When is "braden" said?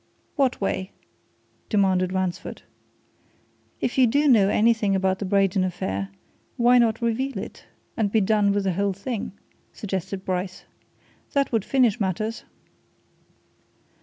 5.25-5.63